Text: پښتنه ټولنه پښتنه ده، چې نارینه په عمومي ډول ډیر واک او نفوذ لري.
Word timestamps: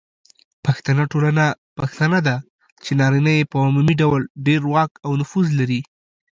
پښتنه 0.65 1.01
ټولنه 1.11 1.45
پښتنه 1.77 2.17
ده، 2.27 2.35
چې 2.83 2.91
نارینه 2.99 3.33
په 3.51 3.57
عمومي 3.65 3.95
ډول 4.01 4.21
ډیر 4.47 4.61
واک 4.73 4.91
او 5.05 5.11
نفوذ 5.21 5.47
لري. 5.59 5.81